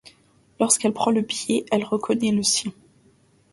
Lorsqu’elle 0.59 0.93
prend 0.93 1.11
le 1.11 1.21
billet, 1.21 1.63
elle 1.71 1.83
reconnaît 1.83 2.31
le 2.31 2.41
sien! 2.41 2.71